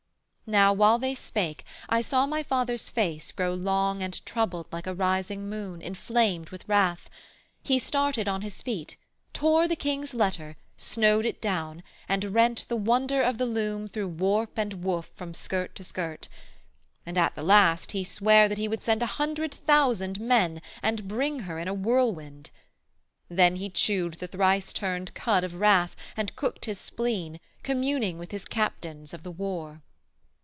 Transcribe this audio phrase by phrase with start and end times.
[0.59, 4.93] Now, while they spake, I saw my father's face Grow long and troubled like a
[4.93, 7.09] rising moon, Inflamed with wrath:
[7.63, 8.97] he started on his feet,
[9.31, 14.09] Tore the king's letter, snowed it down, and rent The wonder of the loom through
[14.09, 16.27] warp and woof From skirt to skirt;
[17.05, 21.07] and at the last he sware That he would send a hundred thousand men, And
[21.07, 22.49] bring her in a whirlwind:
[23.29, 28.31] then he chewed The thrice turned cud of wrath, and cooked his spleen, Communing with
[28.31, 29.81] his captains of the war.